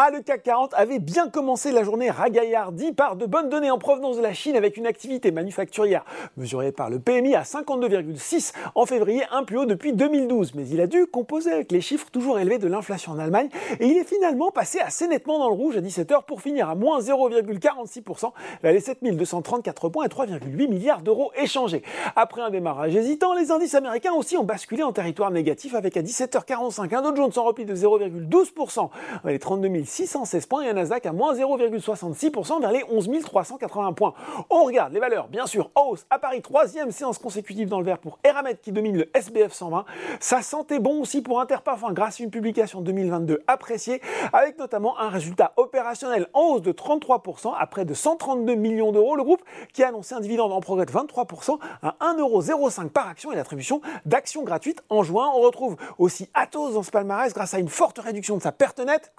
[0.00, 3.78] Ah, le CAC 40 avait bien commencé la journée ragaillardi par de bonnes données en
[3.78, 6.04] provenance de la Chine avec une activité manufacturière
[6.36, 10.54] mesurée par le PMI à 52,6 en février, un plus haut depuis 2012.
[10.54, 13.48] Mais il a dû composer avec les chiffres toujours élevés de l'inflation en Allemagne
[13.80, 16.76] et il est finalement passé assez nettement dans le rouge à 17h pour finir à
[16.76, 18.30] moins 0,46%,
[18.62, 21.82] les 7234 points et 3,8 milliards d'euros échangés.
[22.14, 26.02] Après un démarrage hésitant, les indices américains aussi ont basculé en territoire négatif avec à
[26.02, 28.90] 17h45 un Dow Jones en repli de 0,12%,
[29.24, 34.14] les 32 616 points et un Nasdaq à moins 0,66% vers les 11 380 points.
[34.50, 37.98] On regarde les valeurs, bien sûr, hausse à Paris, troisième séance consécutive dans le vert
[37.98, 39.84] pour Eramet qui domine le SBF 120.
[40.20, 44.00] Ça sentait bon aussi pour Interparfum grâce à une publication 2022 appréciée
[44.32, 49.16] avec notamment un résultat opérationnel en hausse de 33% à près de 132 millions d'euros.
[49.16, 49.42] Le groupe
[49.72, 53.80] qui a annoncé un dividende en progrès de 23% à 1,05€ par action et l'attribution
[54.04, 55.30] d'actions gratuites en juin.
[55.34, 58.80] On retrouve aussi Atos dans ce palmarès grâce à une forte réduction de sa perte
[58.80, 59.12] nette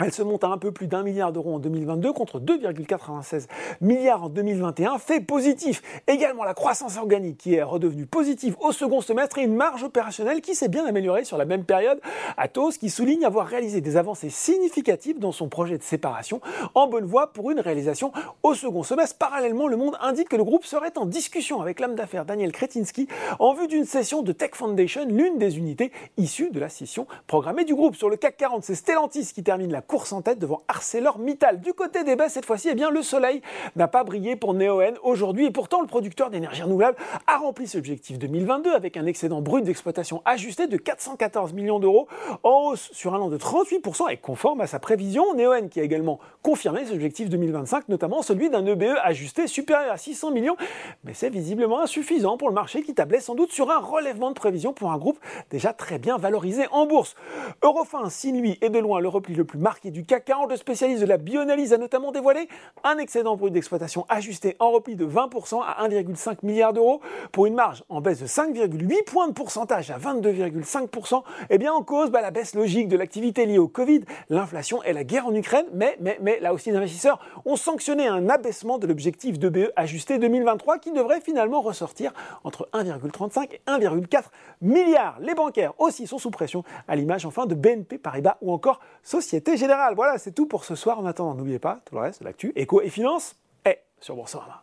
[0.00, 3.46] elle se monte à un peu plus d'un milliard d'euros en 2022 contre 2,96
[3.80, 4.98] milliards en 2021.
[4.98, 9.56] Fait positif également la croissance organique qui est redevenue positive au second semestre et une
[9.56, 12.00] marge opérationnelle qui s'est bien améliorée sur la même période.
[12.36, 16.40] Atos qui souligne avoir réalisé des avancées significatives dans son projet de séparation
[16.74, 18.12] en bonne voie pour une réalisation
[18.44, 19.18] au second semestre.
[19.18, 23.08] Parallèlement, le monde indique que le groupe serait en discussion avec l'homme d'affaires Daniel Kretinsky
[23.40, 27.64] en vue d'une session de Tech Foundation, l'une des unités issues de la scission programmée
[27.64, 27.96] du groupe.
[27.96, 31.60] Sur le CAC 40, c'est Stellantis qui termine la course en tête devant ArcelorMittal.
[31.60, 33.40] Du côté des baisses, cette fois-ci, eh bien, le soleil
[33.74, 37.78] n'a pas brillé pour Neoen aujourd'hui et pourtant le producteur d'énergie renouvelable a rempli ce
[37.78, 42.06] objectif 2022 avec un excédent brut d'exploitation ajusté de 414 millions d'euros
[42.42, 45.34] en hausse sur un an de 38% et conforme à sa prévision.
[45.34, 49.96] Neoen qui a également confirmé cet objectif 2025, notamment celui d'un EBE ajusté supérieur à
[49.96, 50.56] 600 millions,
[51.04, 54.34] mais c'est visiblement insuffisant pour le marché qui tablait sans doute sur un relèvement de
[54.34, 55.18] prévision pour un groupe
[55.50, 57.16] déjà très bien valorisé en bourse.
[57.64, 60.56] Eurofin, si lui est de loin le repli le plus marqué du CAC 40, le
[60.56, 62.48] spécialiste de la bioanalyse a notamment dévoilé
[62.84, 67.00] un excédent brut d'exploitation ajusté en repli de 20% à 1,5 milliard d'euros
[67.32, 71.22] pour une marge en baisse de 5,8 points de pourcentage à 22,5%.
[71.50, 74.00] Eh bien, en cause, bah, la baisse logique de l'activité liée au Covid,
[74.30, 75.66] l'inflation et la guerre en Ukraine.
[75.72, 79.70] Mais, mais, mais là aussi, les investisseurs ont sanctionné un abaissement de l'objectif de BE
[79.76, 82.12] ajusté 2023 qui devrait finalement ressortir
[82.42, 84.24] entre 1,35 et 1,4
[84.60, 85.18] milliards.
[85.20, 89.56] Les bancaires aussi sont sous pression, à l'image enfin de BNP Paribas ou encore Société
[89.56, 89.67] Générale.
[89.94, 90.98] Voilà, c'est tout pour ce soir.
[90.98, 94.62] En attendant, n'oubliez pas, tout le reste, l'actu, éco et finance est sur Boursorama.